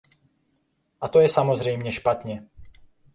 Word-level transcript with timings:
A 1.01 1.07
to 1.07 1.19
je 1.19 1.29
samozřejmě 1.29 1.91
špatně. 1.91 2.47